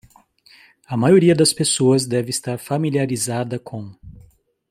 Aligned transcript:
A 0.87 0.97
maioria 0.97 1.35
das 1.35 1.53
pessoas 1.53 2.07
deve 2.07 2.31
estar 2.31 2.57
familiarizada 2.57 3.59
com 3.59 3.93